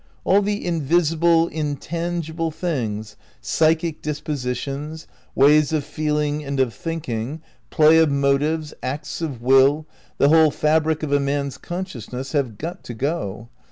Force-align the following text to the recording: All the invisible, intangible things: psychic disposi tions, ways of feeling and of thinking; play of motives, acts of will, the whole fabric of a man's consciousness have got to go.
All 0.23 0.41
the 0.41 0.65
invisible, 0.65 1.47
intangible 1.49 2.49
things: 2.49 3.15
psychic 3.39 4.01
disposi 4.01 4.55
tions, 4.55 5.05
ways 5.35 5.71
of 5.71 5.83
feeling 5.83 6.43
and 6.43 6.59
of 6.59 6.73
thinking; 6.73 7.39
play 7.69 7.99
of 7.99 8.09
motives, 8.09 8.73
acts 8.81 9.21
of 9.21 9.43
will, 9.43 9.85
the 10.17 10.29
whole 10.29 10.49
fabric 10.49 11.03
of 11.03 11.11
a 11.11 11.19
man's 11.19 11.59
consciousness 11.59 12.31
have 12.31 12.57
got 12.57 12.83
to 12.85 12.95
go. 12.95 13.49